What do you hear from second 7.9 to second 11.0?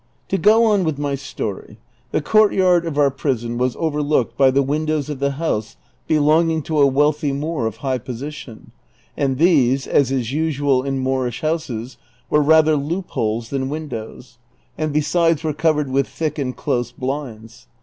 position; and these, as is usual in